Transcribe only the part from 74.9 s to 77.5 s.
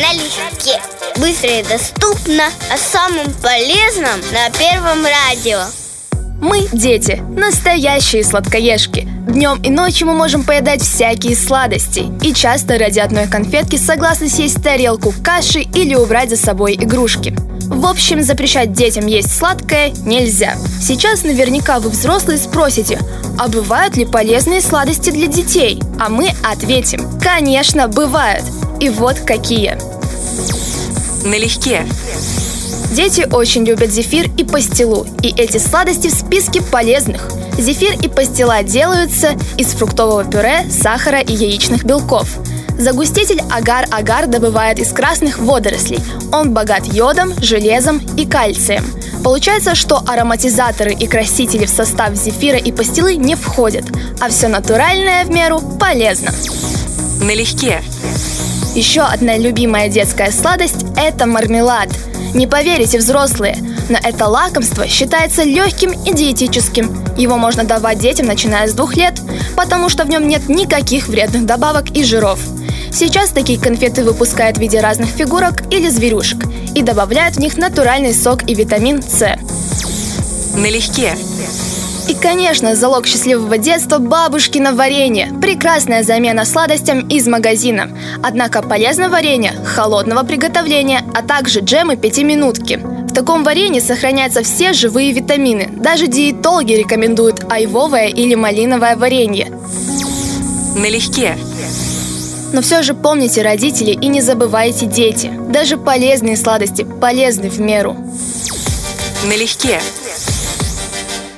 фигурок или зверюшек и добавляют в